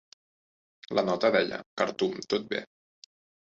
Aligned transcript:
La 0.99 1.03
nota 1.11 1.31
deia 1.37 1.61
"Khartoum 1.83 2.19
tot 2.35 2.51
bé". 2.55 2.67